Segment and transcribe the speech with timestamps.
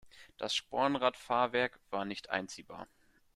[0.39, 2.87] Das Spornrad-Fahrwerk war nicht einziehbar.